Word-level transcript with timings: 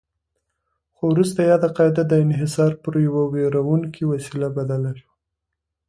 خو 0.95 1.03
وروسته 1.13 1.39
یاده 1.51 1.69
قاعده 1.77 2.03
د 2.07 2.13
انحصار 2.25 2.71
پر 2.83 2.93
یوه 3.07 3.23
ویروونکې 3.33 4.03
وسیله 4.11 4.47
بدله 4.57 4.91
شوه. 4.99 5.13